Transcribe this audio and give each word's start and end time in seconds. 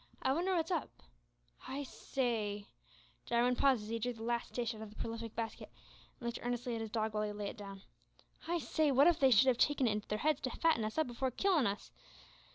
I 0.23 0.33
wonder 0.33 0.55
wot's 0.55 0.71
up. 0.71 1.03
I 1.67 1.83
say" 1.83 2.65
Jarwin 3.27 3.55
paused 3.55 3.83
as 3.83 3.89
he 3.89 3.99
drew 3.99 4.13
the 4.13 4.23
last 4.23 4.51
dish 4.51 4.73
out 4.73 4.81
of 4.81 4.89
the 4.89 4.95
prolific 4.95 5.35
basket, 5.35 5.69
and 6.19 6.25
looked 6.25 6.39
earnestly 6.41 6.73
at 6.73 6.81
his 6.81 6.89
dog 6.89 7.13
while 7.13 7.21
he 7.21 7.31
laid 7.31 7.49
it 7.49 7.57
down, 7.57 7.83
"I 8.47 8.57
say, 8.57 8.89
what 8.89 9.05
if 9.05 9.19
they 9.19 9.29
should 9.29 9.45
have 9.47 9.59
taken 9.59 9.85
it 9.87 9.91
into 9.91 10.07
their 10.07 10.17
heads 10.17 10.41
to 10.41 10.49
fatten 10.49 10.83
us 10.85 10.97
up 10.97 11.05
before 11.05 11.29
killin' 11.29 11.67
us? 11.67 11.91